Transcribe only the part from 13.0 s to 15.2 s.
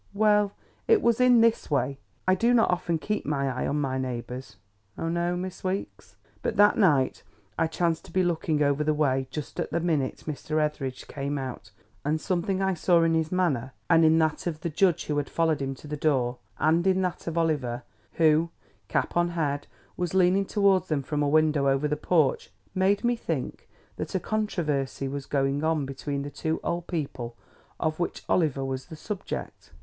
in his manner and in that of the judge who